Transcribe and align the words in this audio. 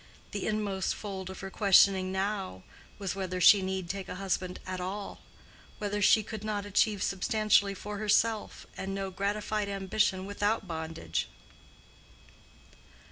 The 0.31 0.47
inmost 0.47 0.95
fold 0.95 1.29
of 1.29 1.41
her 1.41 1.51
questioning 1.51 2.11
now 2.11 2.63
was 2.97 3.13
whether 3.13 3.39
she 3.39 3.61
need 3.61 3.87
take 3.87 4.09
a 4.09 4.15
husband 4.15 4.59
at 4.65 4.79
all—whether 4.81 6.01
she 6.01 6.23
could 6.23 6.43
not 6.43 6.65
achieve 6.65 7.03
substantially 7.03 7.75
for 7.75 7.99
herself 7.99 8.65
and 8.75 8.95
know 8.95 9.11
gratified 9.11 9.69
ambition 9.69 10.25
without 10.25 10.67
bondage. 10.67 11.27